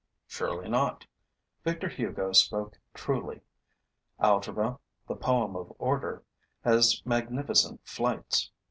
[0.25, 1.05] Surely not:
[1.63, 3.41] Victor Hugo spoke truly.
[4.19, 6.23] Algebra, the poem of order,
[6.63, 8.49] has magnificent flights.